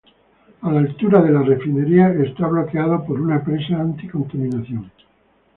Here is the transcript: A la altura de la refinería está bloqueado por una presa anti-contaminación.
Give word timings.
A 0.61 0.71
la 0.71 0.79
altura 0.79 1.21
de 1.21 1.29
la 1.31 1.43
refinería 1.43 2.11
está 2.23 2.47
bloqueado 2.47 3.05
por 3.05 3.21
una 3.21 3.43
presa 3.43 3.79
anti-contaminación. 3.79 4.91